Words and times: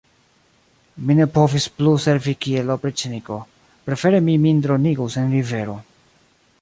Mi 1.09 1.15
ne 1.19 1.27
povis 1.35 1.67
plu 1.81 1.93
servi 2.05 2.33
kiel 2.45 2.73
opriĉniko: 2.77 3.37
prefere 3.91 4.23
mi 4.31 4.39
min 4.47 4.65
dronigus 4.67 5.19
en 5.25 5.33
rivero. 5.39 5.77